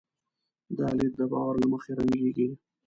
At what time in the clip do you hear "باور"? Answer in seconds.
1.31-1.55